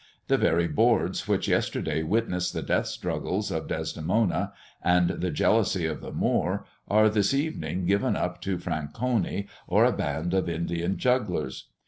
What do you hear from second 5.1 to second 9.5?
the jealousy of the Moor, are this evening given up to Franconi